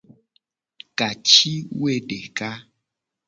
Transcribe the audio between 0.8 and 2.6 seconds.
Ka ci woe deka.